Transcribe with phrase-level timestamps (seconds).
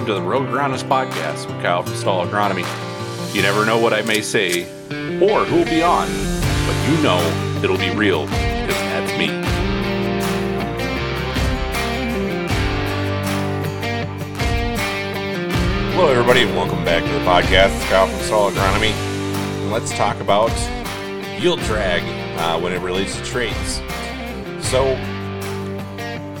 [0.00, 2.64] welcome to the Real Agronomist Podcast with Kyle from Stall Agronomy.
[3.34, 4.62] You never know what I may say
[5.20, 6.08] or who will be on,
[6.66, 7.20] but you know
[7.62, 9.26] it'll be real because that's me.
[15.92, 17.76] Hello, everybody, and welcome back to the podcast.
[17.76, 18.92] It's Kyle from Stall Agronomy.
[18.92, 20.50] And let's talk about
[21.38, 22.02] yield drag
[22.38, 23.82] uh, when it relates to traits.
[24.66, 24.94] So,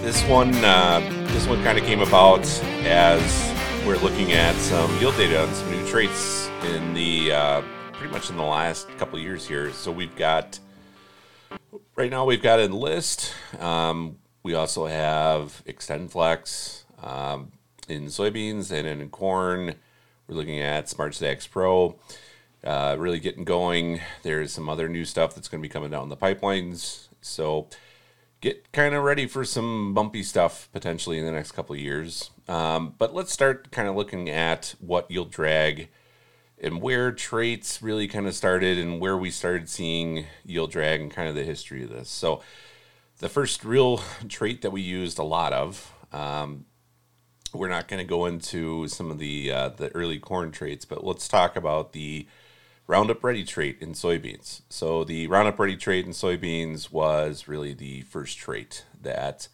[0.00, 1.00] this one, uh,
[1.32, 2.46] this one kind of came about
[2.84, 3.49] as
[3.86, 7.62] we're looking at some yield data on some new traits in the uh,
[7.92, 9.72] pretty much in the last couple years here.
[9.72, 10.58] So we've got
[11.96, 13.32] right now we've got Enlist.
[13.58, 17.52] Um, we also have XtendFlex um,
[17.88, 19.74] in soybeans and in corn.
[20.26, 21.98] We're looking at SmartStax Pro.
[22.62, 24.00] Uh, really getting going.
[24.22, 27.08] There's some other new stuff that's going to be coming down the pipelines.
[27.22, 27.68] So
[28.40, 32.30] get kind of ready for some bumpy stuff potentially in the next couple of years.
[32.48, 35.88] Um, but let's start kind of looking at what yield drag
[36.62, 41.10] and where traits really kind of started and where we started seeing yield drag and
[41.10, 42.08] kind of the history of this.
[42.08, 42.42] So,
[43.18, 46.64] the first real trait that we used a lot of, um,
[47.52, 51.04] we're not going to go into some of the uh, the early corn traits, but
[51.04, 52.26] let's talk about the
[52.90, 54.62] Roundup Ready trait in soybeans.
[54.68, 59.46] So the Roundup Ready trait in soybeans was really the first trait that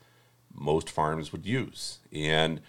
[0.54, 2.62] most farms would use, and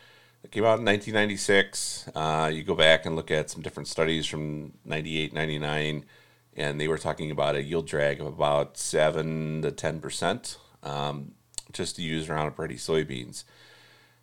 [0.43, 2.09] it came out in 1996.
[2.13, 6.03] Uh, you go back and look at some different studies from 98, 99,
[6.57, 11.31] and they were talking about a yield drag of about 7 to 10% um,
[11.71, 13.45] just to use Roundup Ready soybeans.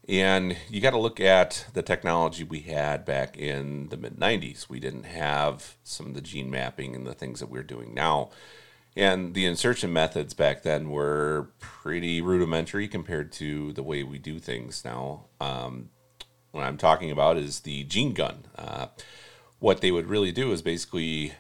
[0.08, 4.69] And you got to look at the technology we had back in the mid 90s.
[4.69, 8.30] We didn't have some of the gene mapping and the things that we're doing now.
[8.97, 14.38] And the insertion methods back then were pretty rudimentary compared to the way we do
[14.38, 15.25] things now.
[15.41, 15.91] Um,
[16.53, 18.44] what I'm talking about is the gene gun.
[18.56, 18.87] Uh,
[19.59, 21.32] what they would really do is basically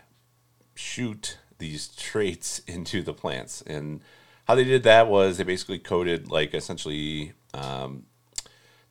[0.74, 3.62] shoot these traits into the plants.
[3.62, 4.00] And
[4.46, 8.06] how they did that was they basically coated, like, essentially, um,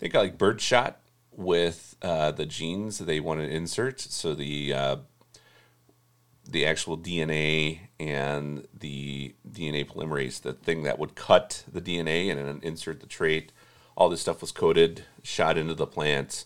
[0.03, 0.99] they got like bird shot
[1.31, 4.01] with uh, the genes they want to insert.
[4.01, 4.95] So the uh,
[6.45, 12.37] the actual DNA and the DNA polymerase, the thing that would cut the DNA and
[12.37, 13.53] then insert the trait,
[13.95, 16.43] all this stuff was coded, shot into the plant.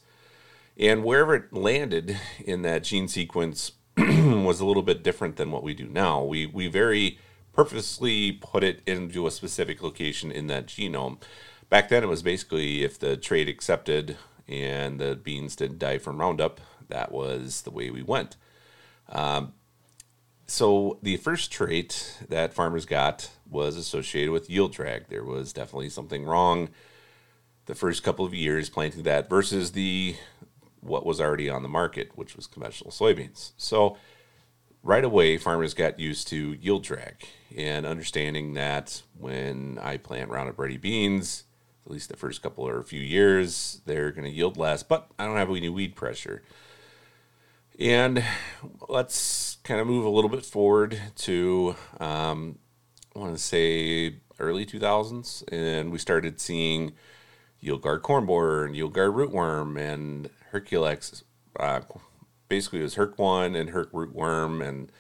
[0.80, 2.16] And wherever it landed
[2.46, 6.24] in that gene sequence was a little bit different than what we do now.
[6.24, 7.18] We, we very
[7.54, 11.18] purposely put it into a specific location in that genome.
[11.70, 14.18] Back then, it was basically if the trait accepted
[14.48, 18.38] and the beans didn't die from Roundup, that was the way we went.
[19.10, 19.54] Um,
[20.46, 25.10] so the first trait that farmers got was associated with yield drag.
[25.10, 26.70] There was definitely something wrong
[27.66, 30.16] the first couple of years planting that versus the
[30.80, 33.52] what was already on the market, which was conventional soybeans.
[33.58, 33.98] So
[34.84, 40.58] right away, farmers got used to yield drag and understanding that when I plant Roundup
[40.58, 41.44] Ready beans,
[41.88, 45.10] at least the first couple or a few years, they're going to yield less, but
[45.18, 46.44] I don't have any weed pressure.
[47.80, 48.26] And
[48.90, 52.60] let's kind of move a little bit forward to, um,
[53.16, 56.92] I want to say, early 2000s, and we started seeing
[57.64, 61.24] YieldGard corn borer and YieldGard rootworm and Herculex.
[61.58, 61.80] Uh,
[62.50, 64.62] basically, it was Herc one and Herc rootworm.
[64.68, 64.92] And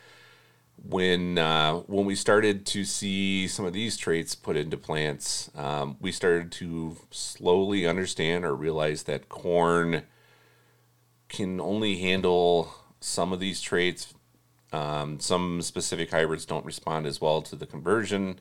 [0.83, 5.97] when uh, when we started to see some of these traits put into plants, um,
[5.99, 10.03] we started to slowly understand or realize that corn
[11.29, 14.13] can only handle some of these traits.
[14.71, 18.39] Um, some specific hybrids don't respond as well to the conversion.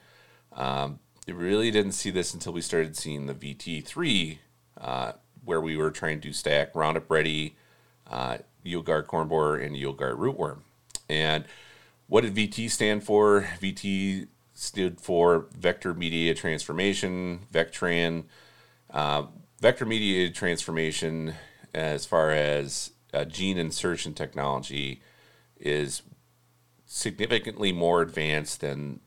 [0.53, 4.39] Um, we really didn't see this until we started seeing the VT3,
[4.81, 5.13] uh,
[5.45, 7.57] where we were trying to stack Roundup Ready,
[8.09, 8.39] uh,
[8.85, 10.61] Gard Corn Borer, and Gard Rootworm.
[11.09, 11.45] And
[12.07, 13.49] what did VT stand for?
[13.61, 18.25] VT stood for Vector Mediated Transformation, VECTRAN.
[18.91, 19.25] Uh,
[19.61, 21.35] vector Mediated Transformation,
[21.75, 25.03] as far as uh, gene insertion technology,
[25.59, 26.03] is
[26.87, 29.01] significantly more advanced than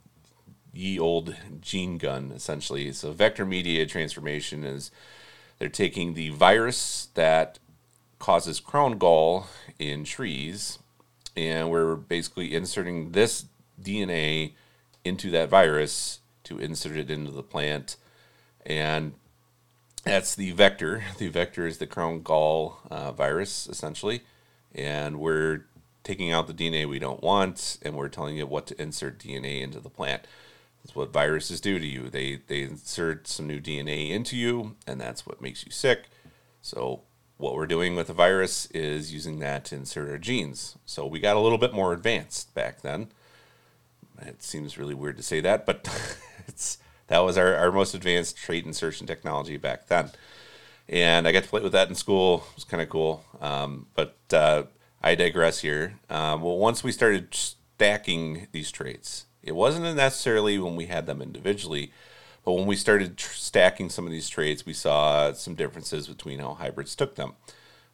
[0.73, 2.91] ye old gene gun, essentially.
[2.91, 4.91] So, vector mediated transformation is
[5.57, 7.59] they're taking the virus that
[8.19, 9.47] causes crown gall
[9.77, 10.79] in trees,
[11.47, 13.45] and we're basically inserting this
[13.81, 14.53] DNA
[15.05, 17.95] into that virus to insert it into the plant.
[18.65, 19.13] And
[20.03, 21.03] that's the vector.
[21.17, 24.21] The vector is the crown gall uh, virus, essentially.
[24.75, 25.65] And we're
[26.03, 29.61] taking out the DNA we don't want, and we're telling it what to insert DNA
[29.61, 30.27] into the plant.
[30.83, 32.09] That's what viruses do to you.
[32.09, 36.09] They they insert some new DNA into you, and that's what makes you sick.
[36.61, 37.01] So
[37.39, 40.77] what we're doing with the virus is using that to insert our genes.
[40.85, 43.07] So we got a little bit more advanced back then.
[44.21, 45.87] It seems really weird to say that, but
[46.47, 50.11] it's that was our, our most advanced trait insertion technology back then.
[50.89, 52.43] And I got to play with that in school.
[52.51, 53.23] It was kind of cool.
[53.39, 54.63] Um, but uh,
[55.01, 55.93] I digress here.
[56.09, 61.21] Um, well, once we started stacking these traits, it wasn't necessarily when we had them
[61.21, 61.93] individually,
[62.49, 66.39] but when we started tr- stacking some of these trades, we saw some differences between
[66.39, 67.33] how hybrids took them.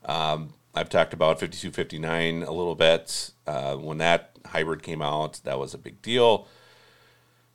[0.06, 3.32] Um, I've talked about 5259 a little bit.
[3.46, 6.48] Uh, when that hybrid came out, that was a big deal.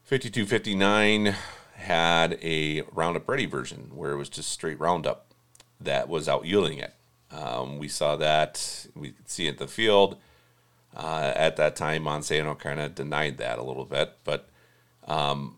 [0.05, 1.35] 5259
[1.77, 5.33] had a Roundup Ready version where it was just straight Roundup
[5.81, 6.93] that was out yielding it.
[7.31, 10.19] Um, we saw that, we could see it in the field.
[10.95, 14.51] Uh, at that time, Monsanto kind of denied that a little bit, but
[15.09, 15.57] um,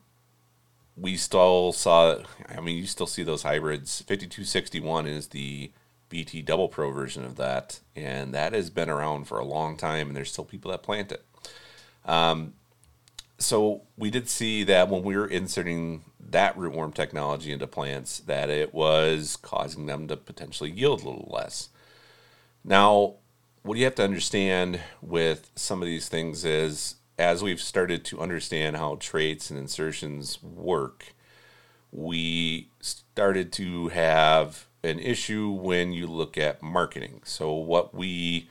[0.97, 2.19] we still saw,
[2.49, 4.01] I mean, you still see those hybrids.
[4.03, 5.73] 5261 is the
[6.11, 10.09] VT Double Pro version of that, and that has been around for a long time,
[10.09, 11.25] and there's still people that plant it.
[12.05, 12.55] Um,
[13.39, 18.51] so we did see that when we were inserting that rootworm technology into plants, that
[18.51, 21.71] it was causing them to potentially yield a little less.
[22.65, 23.15] Now,
[23.63, 28.21] what you have to understand with some of these things is as we've started to
[28.21, 31.15] understand how traits and insertions work,
[31.91, 37.21] we started to have an issue when you look at marketing.
[37.25, 38.49] So what we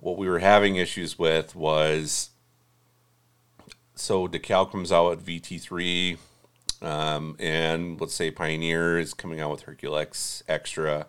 [0.00, 2.30] what we were having issues with was
[3.94, 6.18] so DeKalb comes out at VT3,
[6.82, 11.06] um, and let's say Pioneer is coming out with Herculex Extra,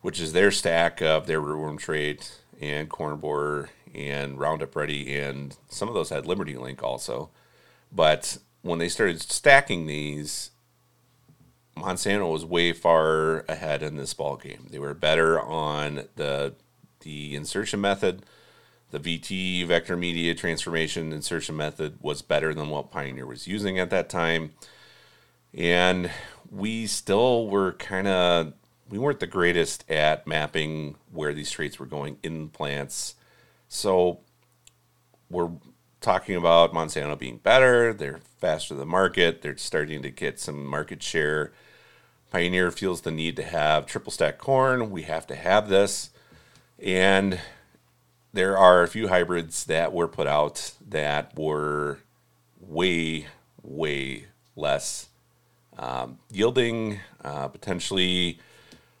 [0.00, 5.56] which is their stack of their rootworm trait and corn borer and Roundup Ready, and
[5.68, 7.30] some of those had Liberty Link also.
[7.90, 10.50] But when they started stacking these,
[11.76, 14.66] Monsanto was way far ahead in this ball game.
[14.70, 16.54] They were better on the
[17.00, 18.24] the insertion method.
[18.90, 23.90] The VT vector media transformation insertion method was better than what Pioneer was using at
[23.90, 24.52] that time.
[25.54, 26.10] And
[26.50, 28.54] we still were kind of
[28.88, 33.14] we weren't the greatest at mapping where these traits were going in plants
[33.68, 34.20] so
[35.30, 35.50] we're
[36.00, 37.92] talking about Monsanto being better.
[37.92, 39.42] They're faster than the market.
[39.42, 41.52] They're starting to get some market share.
[42.30, 44.90] Pioneer feels the need to have triple stack corn.
[44.90, 46.10] We have to have this.
[46.78, 47.40] And
[48.32, 51.98] there are a few hybrids that were put out that were
[52.60, 53.26] way,
[53.62, 55.08] way less
[55.78, 58.38] um, yielding, uh, potentially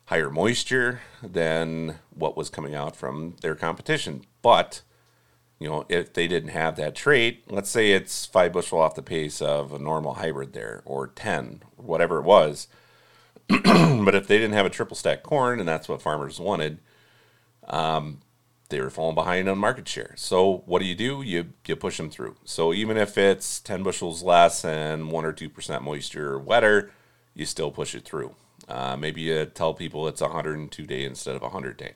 [0.08, 4.24] higher moisture than what was coming out from their competition.
[4.40, 4.80] But,
[5.58, 9.02] you know, if they didn't have that trait, let's say it's five bushel off the
[9.02, 12.68] pace of a normal hybrid there, or 10, whatever it was.
[13.48, 16.78] but if they didn't have a triple stack corn, and that's what farmers wanted,
[17.66, 18.20] um,
[18.70, 20.14] they were falling behind on market share.
[20.16, 21.20] So what do you do?
[21.20, 22.36] You you push them through.
[22.44, 26.90] So even if it's 10 bushels less and one or two percent moisture or wetter,
[27.34, 28.34] you still push it through.
[28.68, 31.94] Uh, maybe you tell people it's 102 day instead of 100 day.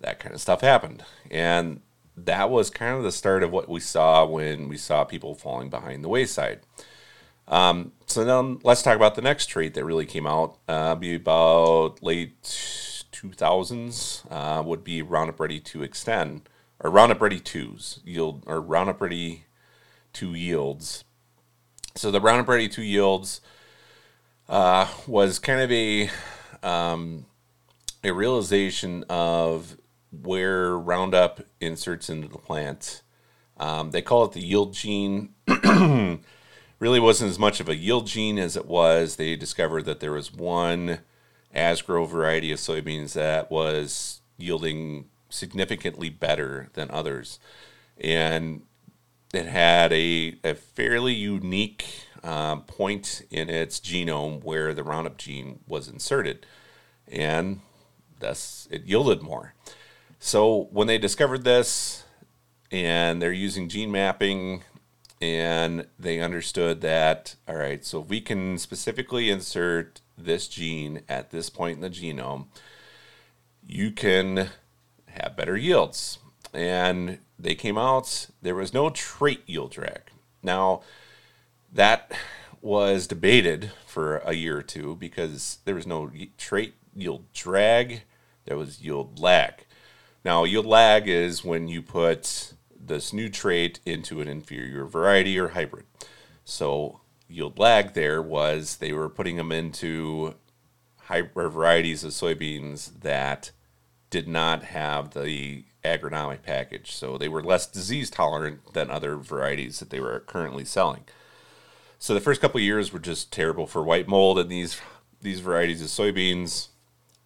[0.00, 1.04] That kind of stuff happened.
[1.30, 1.80] And
[2.16, 5.70] that was kind of the start of what we saw when we saw people falling
[5.70, 6.60] behind the wayside.
[7.46, 10.58] Um, so then let's talk about the next trait that really came out.
[10.68, 16.42] Uh, be about late 2000s uh, would be Roundup Ready to Xtend
[16.80, 19.44] or Roundup Ready twos yield or Roundup Ready
[20.12, 21.04] two yields.
[21.94, 23.40] So the Roundup Ready two yields
[24.48, 26.10] uh, was kind of a
[26.62, 27.26] um,
[28.02, 29.76] a realization of
[30.10, 33.02] where Roundup inserts into the plant.
[33.58, 35.34] Um, they call it the yield gene.
[36.78, 39.16] really wasn't as much of a yield gene as it was.
[39.16, 41.00] They discovered that there was one
[41.54, 47.38] Asgrow variety of soybeans that was yielding significantly better than others.
[48.00, 48.62] And
[49.34, 55.60] it had a, a fairly unique uh, point in its genome where the Roundup gene
[55.66, 56.46] was inserted,
[57.06, 57.60] and
[58.20, 59.54] thus it yielded more.
[60.18, 62.04] So when they discovered this,
[62.70, 64.64] and they're using gene mapping,
[65.20, 71.50] and they understood that all right, so we can specifically insert this gene at this
[71.50, 72.46] point in the genome,
[73.66, 74.50] you can
[75.06, 76.18] have better yields.
[76.52, 80.02] And they came out, there was no trait yield drag.
[80.42, 80.82] Now,
[81.72, 82.12] that
[82.60, 88.02] was debated for a year or two because there was no trait yield drag,
[88.44, 89.64] there was yield lag.
[90.24, 95.48] Now, yield lag is when you put this new trait into an inferior variety or
[95.48, 95.86] hybrid.
[96.44, 100.34] So, yield lag there was they were putting them into
[101.02, 103.50] hybrid varieties of soybeans that
[104.10, 106.94] did not have the agronomic package.
[106.94, 111.04] So they were less disease tolerant than other varieties that they were currently selling.
[111.98, 114.80] So the first couple years were just terrible for white mold in these
[115.20, 116.68] these varieties of soybeans.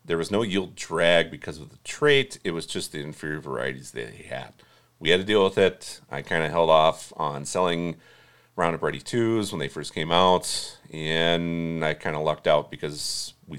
[0.05, 2.39] There was no yield drag because of the trait.
[2.43, 4.55] It was just the inferior varieties that they had.
[4.99, 6.01] We had to deal with it.
[6.11, 7.97] I kind of held off on selling
[8.57, 13.35] Roundup Ready 2s when they first came out, and I kind of lucked out because
[13.47, 13.59] we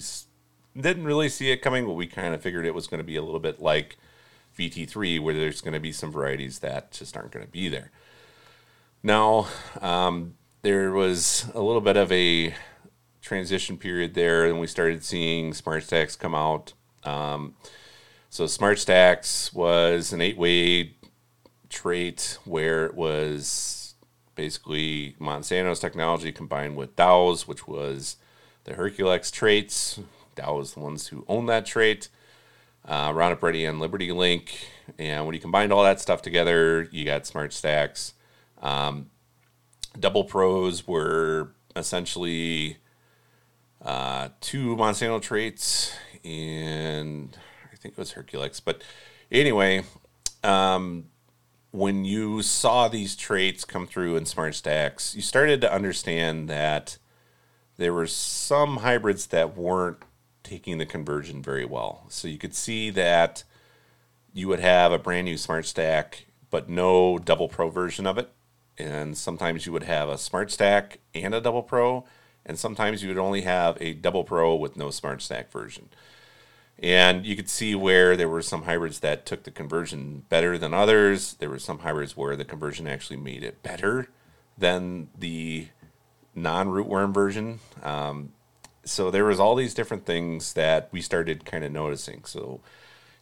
[0.79, 3.15] didn't really see it coming, but we kind of figured it was going to be
[3.15, 3.97] a little bit like
[4.57, 7.91] VT3, where there's going to be some varieties that just aren't going to be there.
[9.01, 9.47] Now,
[9.81, 12.55] um, there was a little bit of a
[13.21, 16.73] transition period there, and we started seeing SmartStax come out.
[17.03, 17.55] Um,
[18.29, 20.95] so SmartStax was an eight-way
[21.69, 23.95] trait where it was
[24.35, 28.15] basically Monsanto's technology combined with Dow's, which was
[28.63, 29.99] the Herculex traits.
[30.35, 32.07] Dow was the ones who owned that trait.
[32.85, 34.67] Uh, Roundup Ready and Liberty Link,
[34.97, 38.13] and when you combined all that stuff together, you got SmartStax.
[38.61, 39.09] Um,
[40.03, 42.75] double pros were essentially
[43.81, 45.95] uh, two Monsanto traits,
[46.25, 47.37] and
[47.71, 48.61] I think it was Herculex.
[48.63, 48.83] But
[49.31, 49.85] anyway,
[50.43, 51.05] um,
[51.71, 56.97] when you saw these traits come through in SmartStax, you started to understand that
[57.77, 59.99] there were some hybrids that weren't
[60.43, 62.03] taking the conversion very well.
[62.09, 63.45] So you could see that
[64.33, 68.29] you would have a brand new Smart Stack, but no double pro version of it.
[68.77, 72.05] And sometimes you would have a Smart Stack and a double pro
[72.45, 75.89] and sometimes you would only have a double pro with no smart stack version.
[76.79, 80.73] And you could see where there were some hybrids that took the conversion better than
[80.73, 81.35] others.
[81.35, 84.09] There were some hybrids where the conversion actually made it better
[84.57, 85.67] than the
[86.35, 87.59] non-rootworm version.
[87.81, 88.33] Um,
[88.83, 92.25] so there was all these different things that we started kind of noticing.
[92.25, 92.59] So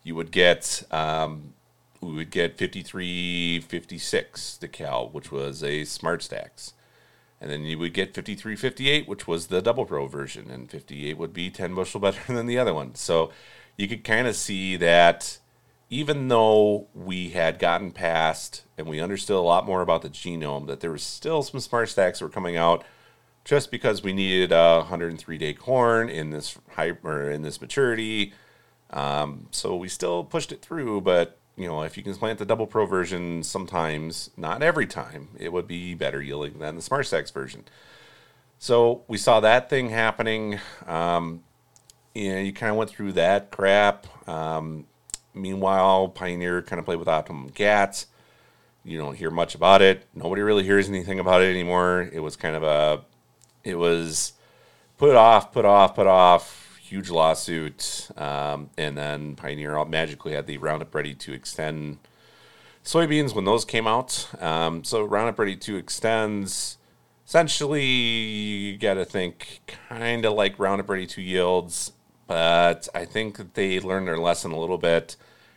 [0.03, 1.53] you would get um,
[2.01, 6.73] we would get 5356 DeKalb, which was a SmartStax.
[7.39, 11.33] And then you would get 5358, which was the double pro version, and 58 would
[11.33, 12.95] be 10 bushel better than the other one.
[12.95, 13.31] So
[13.77, 15.37] you could kind of see that
[15.89, 20.67] even though we had gotten past and we understood a lot more about the genome,
[20.67, 22.85] that there was still some SmartStax that were coming out
[23.43, 26.57] just because we needed a 103 day corn in this
[27.03, 28.33] or in this maturity.
[28.91, 32.45] Um, so we still pushed it through, but you know, if you can plant the
[32.45, 37.31] double pro version sometimes, not every time, it would be better yielding than the SmartStax
[37.31, 37.65] version.
[38.57, 40.59] So we saw that thing happening.
[40.87, 41.43] Um,
[42.13, 44.05] you know, you kind of went through that crap.
[44.27, 44.85] Um,
[45.33, 48.07] meanwhile, Pioneer kind of played with Optimum GATs.
[48.83, 50.05] You don't hear much about it.
[50.13, 52.09] Nobody really hears anything about it anymore.
[52.11, 53.01] It was kind of a,
[53.63, 54.33] it was
[54.97, 56.60] put off, put off, put off
[56.91, 61.99] huge lawsuit, um, and then Pioneer magically had the Roundup Ready to Xtend
[62.83, 64.27] soybeans when those came out.
[64.41, 66.77] Um, so Roundup Ready to extends
[67.25, 71.93] essentially you got to think kind of like Roundup Ready to yields,
[72.27, 75.15] but I think that they learned their lesson a little bit.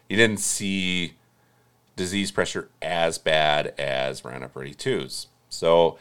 [0.08, 1.14] You didn't see
[1.96, 5.26] disease pressure as bad as Roundup Ready 2s.
[5.48, 5.98] So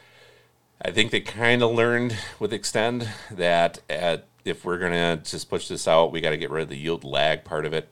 [0.80, 5.68] I think they kind of learned with Xtend that at if we're gonna just push
[5.68, 7.90] this out, we got to get rid of the yield lag part of it.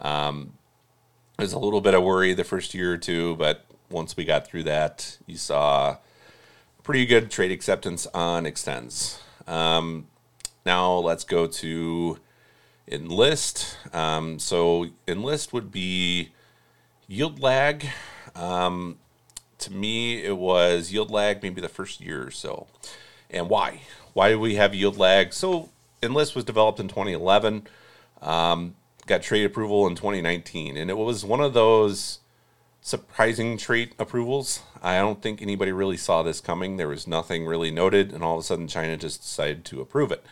[0.00, 0.52] Um,
[1.36, 4.46] there's a little bit of worry the first year or two, but once we got
[4.46, 5.96] through that, you saw
[6.82, 9.18] pretty good trade acceptance on Xtends.
[9.46, 10.08] Um,
[10.64, 12.18] now let's go to
[12.86, 13.76] enlist.
[13.92, 16.30] Um, so enlist would be
[17.06, 17.86] yield lag.
[18.34, 18.98] Um,
[19.58, 22.66] to me, it was yield lag maybe the first year or so.
[23.30, 23.82] And why?
[24.12, 25.32] Why do we have yield lag?
[25.32, 25.70] So
[26.02, 27.66] Enlist was developed in 2011,
[28.22, 28.74] um,
[29.06, 32.20] got trade approval in 2019, and it was one of those
[32.80, 34.60] surprising trait approvals.
[34.82, 36.76] I don't think anybody really saw this coming.
[36.76, 40.12] There was nothing really noted, and all of a sudden, China just decided to approve
[40.12, 40.24] it.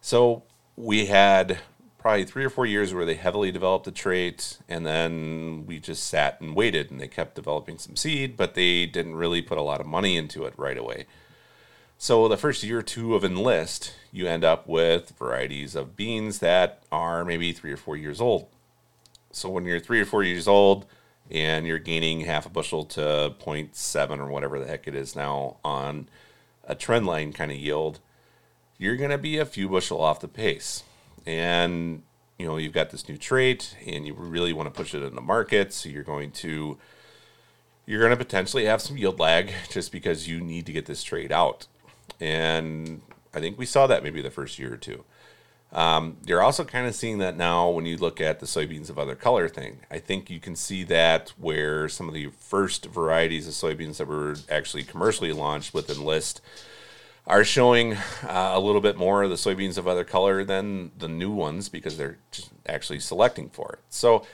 [0.00, 0.44] So
[0.76, 1.58] we had
[1.98, 6.04] probably three or four years where they heavily developed the trait, and then we just
[6.04, 9.62] sat and waited, and they kept developing some seed, but they didn't really put a
[9.62, 11.06] lot of money into it right away.
[11.98, 16.40] So the first year or two of enlist, you end up with varieties of beans
[16.40, 18.48] that are maybe three or four years old.
[19.32, 20.86] So when you're three or four years old
[21.30, 25.56] and you're gaining half a bushel to 0.7 or whatever the heck it is now
[25.64, 26.08] on
[26.64, 28.00] a trend line kind of yield,
[28.78, 30.82] you're going to be a few bushel off the pace.
[31.24, 32.02] And
[32.38, 35.14] you know, you've got this new trait and you really want to push it in
[35.14, 36.76] the market, so you're going to
[37.86, 41.02] you're going to potentially have some yield lag just because you need to get this
[41.02, 41.66] trade out
[42.20, 43.02] and
[43.34, 45.04] I think we saw that maybe the first year or two.
[45.72, 48.98] Um, you're also kind of seeing that now when you look at the soybeans of
[48.98, 49.80] other color thing.
[49.90, 54.06] I think you can see that where some of the first varieties of soybeans that
[54.06, 56.40] were actually commercially launched with Enlist
[57.26, 61.08] are showing uh, a little bit more of the soybeans of other color than the
[61.08, 62.18] new ones because they're
[62.66, 63.80] actually selecting for it.
[63.90, 64.24] So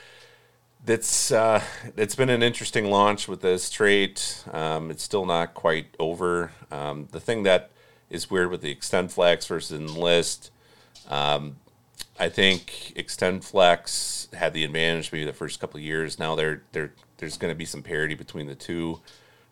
[0.86, 1.62] it's uh,
[1.96, 4.44] it's been an interesting launch with this trait.
[4.52, 6.52] Um, it's still not quite over.
[6.70, 7.70] Um, the thing that
[8.10, 10.50] is weird with the XtendFlex versus Enlist,
[11.08, 11.56] um,
[12.18, 16.18] I think XtendFlex had the advantage maybe the first couple years.
[16.18, 19.00] Now they're, they're, there's going to be some parity between the two.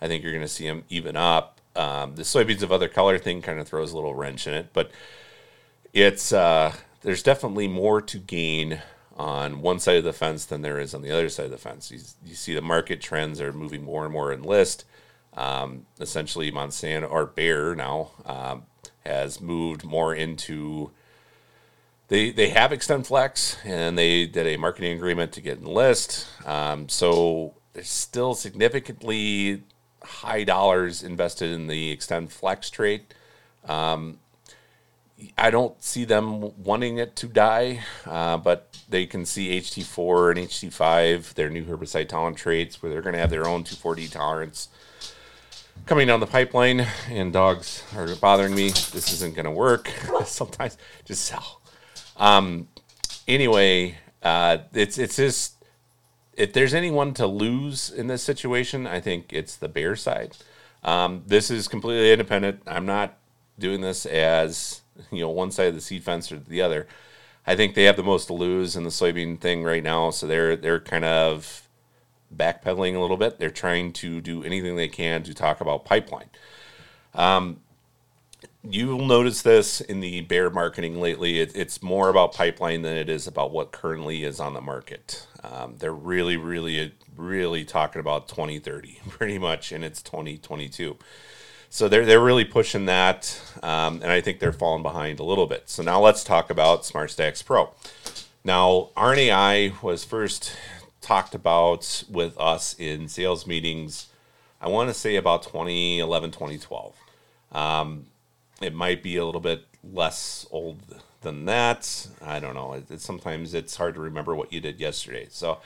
[0.00, 1.60] I think you're going to see them even up.
[1.76, 4.72] Um, the soybeans of other color thing kind of throws a little wrench in it,
[4.72, 4.90] but
[5.92, 8.82] it's uh, there's definitely more to gain
[9.20, 11.58] on one side of the fence than there is on the other side of the
[11.58, 11.90] fence.
[11.90, 14.86] You, you see the market trends are moving more and more Enlist.
[15.34, 18.62] Um, essentially, Monsanto or Bayer now um,
[19.04, 20.90] has moved more into.
[22.08, 26.26] They, they have XtendFlex and they did a marketing agreement to get Enlist.
[26.46, 29.64] Um, so there's still significantly
[30.02, 33.12] high dollars invested in the XtendFlex trait.
[33.68, 34.18] Um,
[35.36, 40.48] I don't see them wanting it to die, uh, but they can see HT4 and
[40.48, 44.68] HT5, their new herbicide tolerant traits, where they're going to have their own 2,4-D tolerance
[45.86, 46.86] coming down the pipeline.
[47.08, 48.70] And dogs are bothering me.
[48.70, 49.90] This isn't going to work.
[50.24, 51.60] Sometimes just sell.
[52.16, 52.68] Um,
[53.26, 55.54] anyway, uh, it's it's just
[56.34, 60.36] if there's anyone to lose in this situation, I think it's the Bayer side.
[60.82, 62.62] Um, this is completely independent.
[62.66, 63.18] I'm not
[63.58, 64.79] doing this as
[65.10, 66.86] you know one side of the seed fence or the other.
[67.46, 70.26] I think they have the most to lose in the soybean thing right now, so
[70.26, 71.62] they're they're kind of
[72.34, 73.38] backpedaling a little bit.
[73.38, 76.30] They're trying to do anything they can to talk about pipeline.
[77.14, 77.60] Um,
[78.62, 81.40] you'll notice this in the Bayer marketing lately.
[81.40, 85.26] It, it's more about pipeline than it is about what currently is on the market.
[85.42, 90.96] Um, they're really, really, really talking about 2030 pretty much, and it's 2022.
[91.72, 95.46] So they're they're really pushing that, um, and I think they're falling behind a little
[95.46, 95.70] bit.
[95.70, 97.70] So now let's talk about SmartStax Pro.
[98.42, 100.56] Now RNAi was first
[101.00, 104.08] talked about with us in sales meetings.
[104.60, 106.96] I want to say about 2011, 2012.
[107.52, 108.06] Um,
[108.60, 110.82] it might be a little bit less old
[111.20, 112.08] than that.
[112.20, 112.72] I don't know.
[112.72, 115.28] It, it, sometimes it's hard to remember what you did yesterday.
[115.30, 115.60] So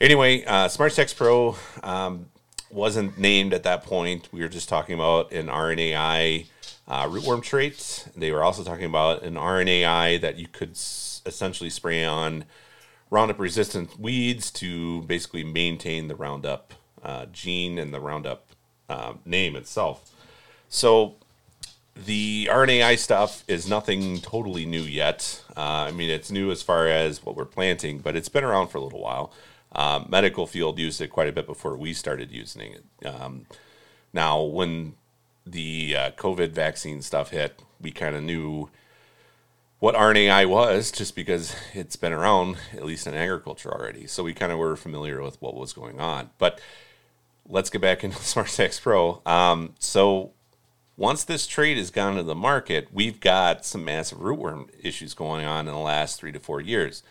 [0.00, 1.54] anyway, uh, SmartStax Pro.
[1.84, 2.26] Um,
[2.70, 4.28] wasn't named at that point.
[4.32, 6.46] We were just talking about an RNAi
[6.88, 8.08] uh, rootworm trait.
[8.16, 12.44] They were also talking about an RNAi that you could s- essentially spray on
[13.10, 18.46] Roundup resistant weeds to basically maintain the Roundup uh, gene and the Roundup
[18.88, 20.12] uh, name itself.
[20.68, 21.16] So
[21.96, 25.42] the RNAi stuff is nothing totally new yet.
[25.56, 28.68] Uh, I mean, it's new as far as what we're planting, but it's been around
[28.68, 29.32] for a little while.
[29.72, 33.06] Um, medical field used it quite a bit before we started using it.
[33.06, 33.46] Um,
[34.12, 34.94] now, when
[35.46, 38.68] the uh, COVID vaccine stuff hit, we kind of knew
[39.78, 44.06] what RNAi was just because it's been around, at least in agriculture already.
[44.06, 46.30] So we kind of were familiar with what was going on.
[46.38, 46.60] But
[47.48, 49.22] let's get back into SmartStax Pro.
[49.24, 50.32] Um, so
[50.96, 55.46] once this trait has gone to the market, we've got some massive rootworm issues going
[55.46, 57.02] on in the last three to four years.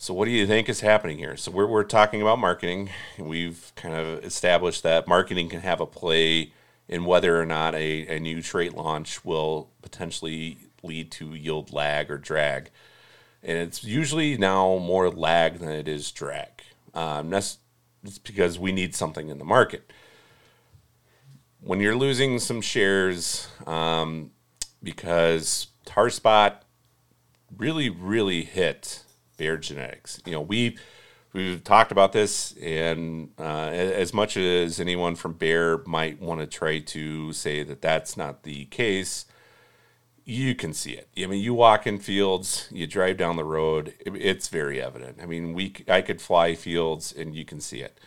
[0.00, 1.36] So, what do you think is happening here?
[1.36, 2.90] So, we're, we're talking about marketing.
[3.18, 6.52] We've kind of established that marketing can have a play
[6.86, 12.12] in whether or not a, a new trait launch will potentially lead to yield lag
[12.12, 12.70] or drag.
[13.42, 16.62] And it's usually now more lag than it is drag.
[16.94, 17.58] Um, that's,
[18.04, 19.92] that's because we need something in the market.
[21.60, 24.30] When you're losing some shares um,
[24.80, 26.62] because tar spot
[27.56, 29.02] really, really hit
[29.38, 30.20] Bayer Genetics.
[30.26, 30.76] You know, we
[31.32, 36.46] we've talked about this, and uh, as much as anyone from Bayer might want to
[36.46, 39.24] try to say that that's not the case,
[40.26, 41.08] you can see it.
[41.16, 45.18] I mean, you walk in fields, you drive down the road, it's very evident.
[45.22, 47.98] I mean, we I could fly fields, and you can see it.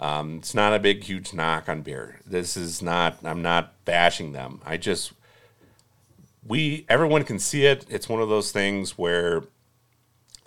[0.00, 2.20] Um, it's not a big, huge knock on Bayer.
[2.26, 3.18] This is not.
[3.24, 4.60] I'm not bashing them.
[4.64, 5.12] I just
[6.46, 7.84] we everyone can see it.
[7.88, 9.44] It's one of those things where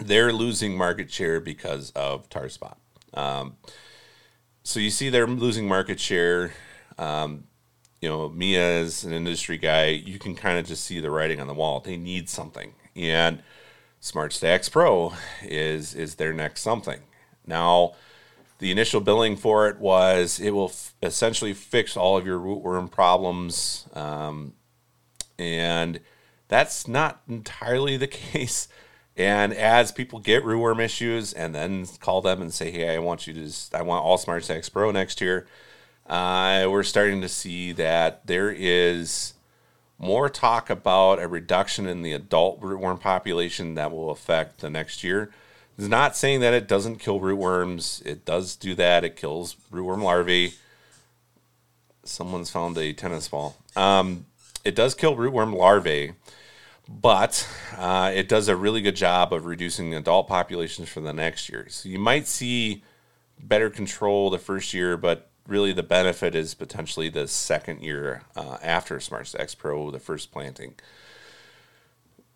[0.02, 2.78] they're losing market share because of tar spot.
[3.14, 3.58] Um,
[4.64, 6.54] so you see they're losing market share.
[6.98, 7.46] Um,
[8.02, 11.40] you know, me as an industry guy, you can kind of just see the writing
[11.40, 11.80] on the wall.
[11.80, 13.44] They need something, and
[14.02, 17.02] SmartStax Pro is is their next something.
[17.46, 17.94] Now,
[18.60, 22.90] the initial billing for it was it will f- essentially fix all of your rootworm
[22.92, 24.54] problems, um,
[25.38, 26.00] and
[26.48, 28.68] That's not entirely the case.
[29.22, 33.28] And as people get rootworm issues and then call them and say, hey, I want
[33.28, 35.46] you to, just, I want all SmartStax Pro next year,
[36.08, 39.36] uh, we're starting to see that there is
[40.00, 45.04] more talk about a reduction in the adult rootworm population that will affect the next
[45.04, 45.32] year.
[45.78, 48.04] It's not saying that it doesn't kill rootworms.
[48.04, 49.04] It does do that.
[49.04, 50.56] It kills rootworm larvae.
[52.04, 53.56] Someone's found a tennis ball.
[53.76, 54.26] Um,
[54.66, 56.14] it does kill rootworm larvae
[57.00, 61.50] but uh, it does a really good job of reducing adult populations for the next
[61.50, 61.68] year.
[61.70, 62.84] So you might see
[63.40, 68.58] better control the first year, but really the benefit is potentially the second year uh,
[68.62, 70.76] after SmartStax Pro, the first planting.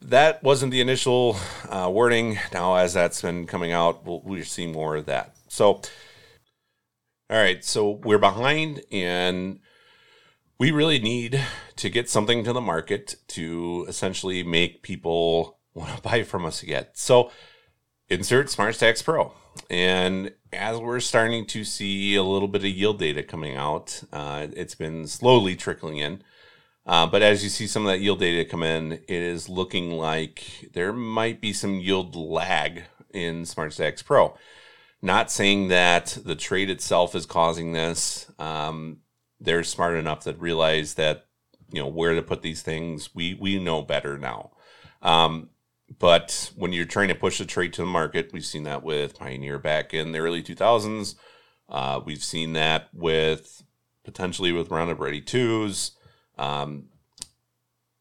[0.01, 1.37] That wasn't the initial
[1.69, 2.39] uh, wording.
[2.53, 5.35] Now, as that's been coming out, we'll, we'll see more of that.
[5.47, 5.81] So,
[7.29, 9.59] all right, so we're behind, and
[10.57, 11.41] we really need
[11.75, 16.63] to get something to the market to essentially make people want to buy from us
[16.63, 16.87] again.
[16.93, 17.31] So
[18.07, 19.33] insert SmartStax Pro.
[19.69, 24.47] And as we're starting to see a little bit of yield data coming out, uh,
[24.53, 26.21] it's been slowly trickling in.
[26.85, 29.91] Uh, but as you see some of that yield data come in, it is looking
[29.91, 34.37] like there might be some yield lag in SmartStax Pro.
[35.01, 38.31] Not saying that the trade itself is causing this.
[38.37, 38.99] Um,
[39.39, 41.25] they're smart enough to realize that
[41.71, 43.13] you know where to put these things.
[43.13, 44.51] We we know better now.
[45.01, 45.49] Um,
[45.99, 49.17] but when you're trying to push a trade to the market, we've seen that with
[49.17, 51.15] Pioneer back in the early 2000s.
[51.69, 53.63] Uh, we've seen that with
[54.03, 55.91] potentially with Roundup Ready twos.
[56.37, 56.85] Um,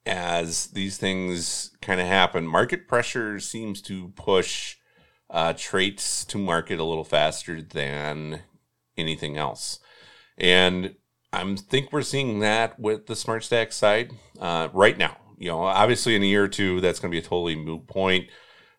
[0.06, 4.76] as these things kind of happen, market pressure seems to push
[5.30, 8.42] uh, traits to market a little faster than
[8.96, 9.78] anything else.
[10.36, 10.96] And
[11.34, 15.16] I think we're seeing that with the Smart Stack side uh, right now.
[15.38, 17.86] You know, obviously in a year or two, that's going to be a totally moot
[17.86, 18.30] point.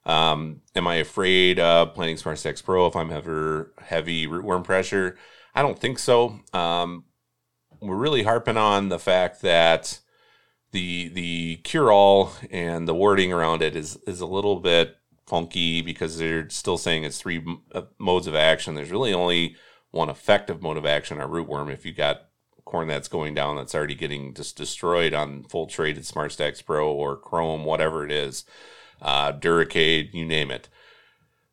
[0.06, 5.18] Um, am I afraid of planting SmartStax Pro if I'm ever heavy rootworm pressure?
[5.54, 6.40] I don't think so.
[6.54, 7.06] Um,
[7.82, 10.00] we're really harping on the fact that
[10.72, 15.82] the the cure all and the wording around it is is a little bit funky
[15.82, 18.76] because they're still saying it's three uh, modes of action.
[18.76, 19.56] There's really only
[19.92, 22.22] one effective mode of action on rootworm if you got
[22.66, 27.18] corn that's going down that's already getting just destroyed on full traded SmartStax Pro or
[27.18, 28.44] Qrome, whatever it is,
[29.02, 30.68] uh, Duracade, you name it.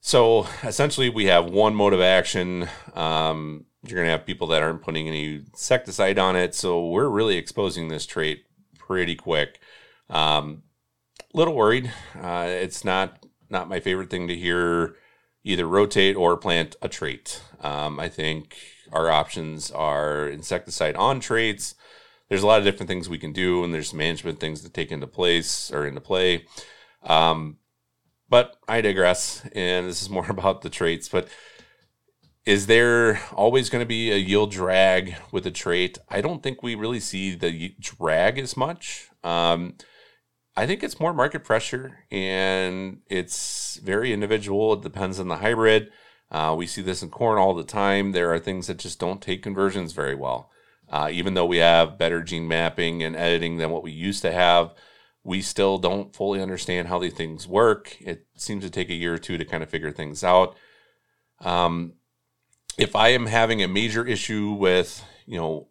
[0.01, 2.68] So essentially, we have one mode of action.
[2.94, 6.55] Um, you're going to have people that aren't putting any insecticide on it.
[6.55, 8.44] So we're really exposing this trait
[8.79, 9.61] pretty quick.
[10.11, 10.62] Um,
[11.35, 11.92] little worried.
[12.20, 14.96] Uh, it's not not my favorite thing to hear
[15.44, 17.42] either rotate or plant a trait.
[17.61, 18.57] Um, I think
[18.92, 21.74] our options are insecticide on traits.
[22.28, 24.90] There's a lot of different things we can do, and there's management things to take
[24.90, 26.46] into place or into play.
[27.02, 27.59] Um,
[28.28, 31.09] but I digress, and this is more about the traits.
[31.09, 31.28] But
[32.44, 35.98] is there always going to be a yield drag with a trait?
[36.09, 39.11] I don't think we really see the drag as much.
[39.22, 39.74] Um,
[40.57, 44.74] I think it's more market pressure, and it's very individual.
[44.74, 45.90] It depends on the hybrid.
[46.33, 48.12] Uh, we see this in corn all the time.
[48.12, 50.51] There are things that just don't take conversions very well.
[50.88, 54.33] Uh, even though we have better gene mapping and editing than what we used to
[54.33, 54.75] have,
[55.23, 57.97] we still don't fully understand how these things work.
[58.01, 60.57] It seems to take a year or two to kind of figure things out.
[61.40, 61.95] Um,
[62.79, 65.68] if I am having a major issue with, you know,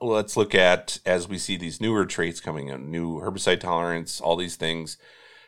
[0.00, 4.36] let's look at as we see these newer traits coming in, new herbicide tolerance, all
[4.36, 4.98] these things.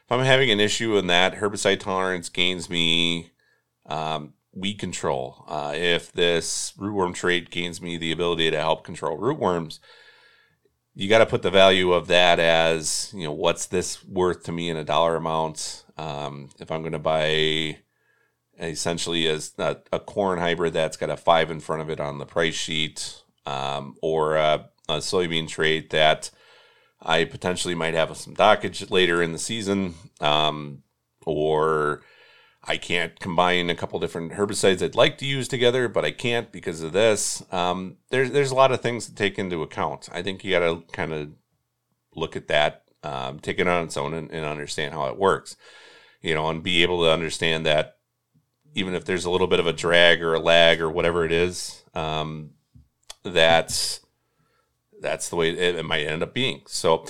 [0.05, 3.33] If I'm having an issue in that herbicide tolerance gains me
[3.87, 5.45] um, weed control.
[5.49, 9.79] Uh, if this rootworm trait gains me the ability to help control rootworms,
[10.95, 14.53] you got to put the value of that as you know what's this worth to
[14.53, 15.85] me in a dollar amount.
[15.99, 17.79] Um, if I'm going to buy
[18.59, 22.19] essentially as a, a, corn hybrid that's got a five in front of it on
[22.19, 26.31] the price sheet, um, or a, a soybean trait that
[27.03, 30.83] I potentially might have some dockage later in the season, um,
[31.27, 32.03] or
[32.69, 36.51] I can't combine a couple different herbicides I'd like to use together, but I can't
[36.51, 37.43] because of this.
[37.53, 40.09] Um, there's there's a lot of things to take into account.
[40.13, 41.31] I think you got to kind of
[42.15, 45.57] look at that, um, take it on its own, and, and, understand how it works.
[46.23, 47.99] You know, and be able to understand that
[48.75, 51.33] even if there's a little bit of a drag or a lag or whatever it
[51.33, 52.51] is, um,
[53.23, 54.01] that's
[55.01, 56.63] that's the way it, it might end up being.
[56.67, 57.07] So,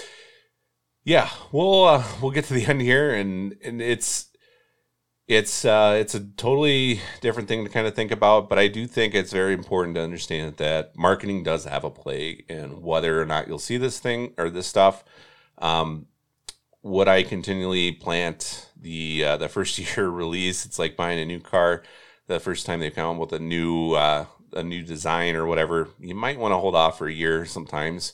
[1.03, 4.29] yeah, we'll uh, we'll get to the end here, and and it's
[5.29, 8.87] it's uh, it's a totally different thing to kind of think about, but I do
[8.87, 13.27] think it's very important to understand that marketing does have a play in whether or
[13.27, 15.03] not you'll see this thing or this stuff.
[15.59, 16.07] Um,
[16.83, 20.65] would I continually plant the uh, the first year release?
[20.65, 21.83] It's like buying a new car.
[22.29, 26.15] The first time they come with a new uh, a new design or whatever, you
[26.15, 28.13] might want to hold off for a year sometimes.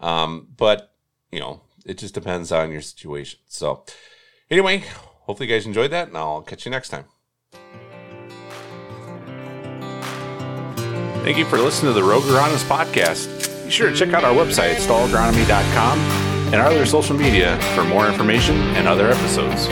[0.00, 0.94] Um, but
[1.30, 3.40] you know, it just depends on your situation.
[3.48, 3.84] So,
[4.50, 4.84] anyway,
[5.28, 7.04] hopefully you guys enjoyed that, and I'll catch you next time.
[11.22, 13.64] Thank you for listening to the Rogue Agronomist podcast.
[13.66, 15.98] Be sure to check out our website, stallagronomy.com,
[16.52, 19.68] and our other social media for more information and other episodes.